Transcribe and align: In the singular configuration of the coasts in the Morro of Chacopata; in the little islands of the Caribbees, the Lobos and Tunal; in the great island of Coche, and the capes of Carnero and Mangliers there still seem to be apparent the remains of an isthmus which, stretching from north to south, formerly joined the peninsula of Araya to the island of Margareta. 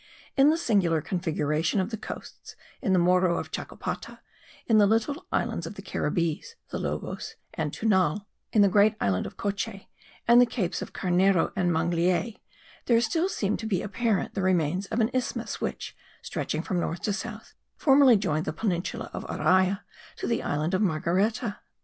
In 0.35 0.49
the 0.49 0.57
singular 0.57 0.99
configuration 0.99 1.79
of 1.79 1.91
the 1.91 1.95
coasts 1.97 2.55
in 2.81 2.91
the 2.91 2.97
Morro 2.97 3.37
of 3.37 3.51
Chacopata; 3.51 4.19
in 4.65 4.79
the 4.79 4.87
little 4.87 5.27
islands 5.31 5.67
of 5.67 5.75
the 5.75 5.83
Caribbees, 5.83 6.55
the 6.71 6.79
Lobos 6.79 7.35
and 7.53 7.71
Tunal; 7.71 8.25
in 8.51 8.63
the 8.63 8.67
great 8.67 8.95
island 8.99 9.27
of 9.27 9.37
Coche, 9.37 9.85
and 10.27 10.41
the 10.41 10.47
capes 10.47 10.81
of 10.81 10.91
Carnero 10.91 11.53
and 11.55 11.71
Mangliers 11.71 12.35
there 12.87 12.99
still 12.99 13.29
seem 13.29 13.57
to 13.57 13.67
be 13.67 13.83
apparent 13.83 14.33
the 14.33 14.41
remains 14.41 14.87
of 14.87 15.01
an 15.01 15.11
isthmus 15.13 15.61
which, 15.61 15.95
stretching 16.23 16.63
from 16.63 16.79
north 16.79 17.03
to 17.03 17.13
south, 17.13 17.53
formerly 17.77 18.17
joined 18.17 18.45
the 18.45 18.53
peninsula 18.53 19.11
of 19.13 19.23
Araya 19.27 19.81
to 20.15 20.25
the 20.25 20.41
island 20.41 20.73
of 20.73 20.81
Margareta. 20.81 21.59